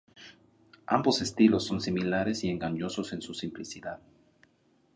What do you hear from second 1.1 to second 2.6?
estilos son similares y